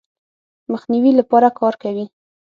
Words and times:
مخنیوي 0.71 1.11
لپاره 1.19 1.47
کار 1.59 1.73
کوي. 1.83 2.05